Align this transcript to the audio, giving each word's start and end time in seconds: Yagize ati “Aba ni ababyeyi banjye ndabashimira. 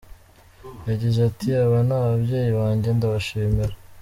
Yagize 0.89 1.19
ati 1.29 1.47
“Aba 1.63 1.79
ni 1.87 1.93
ababyeyi 1.99 2.51
banjye 2.59 2.89
ndabashimira. 2.97 3.73